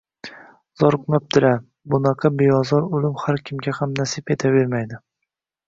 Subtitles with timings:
[0.83, 1.59] zoriqmabdilar...
[1.95, 5.03] Bunaqa beozor o'lim har kimga ham nasib etavermaydi.